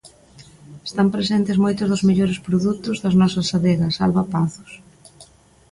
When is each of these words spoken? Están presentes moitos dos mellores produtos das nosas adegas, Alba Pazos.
Están 0.89 1.07
presentes 1.15 1.61
moitos 1.65 1.87
dos 1.91 2.05
mellores 2.07 2.39
produtos 2.47 2.95
das 3.03 3.15
nosas 3.21 3.47
adegas, 3.57 3.95
Alba 4.05 4.23
Pazos. 4.33 4.71